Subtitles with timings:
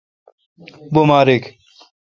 [0.93, 1.43] بماریک۔